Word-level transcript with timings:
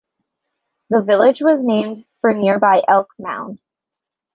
The 0.89 1.03
village 1.03 1.41
was 1.41 1.63
named 1.63 2.05
for 2.21 2.33
nearby 2.33 2.83
Elk 2.87 3.13
Mound. 3.19 3.59